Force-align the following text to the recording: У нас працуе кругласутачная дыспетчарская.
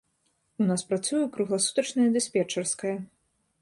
У 0.63 0.69
нас 0.69 0.85
працуе 0.93 1.21
кругласутачная 1.37 2.09
дыспетчарская. 2.19 2.97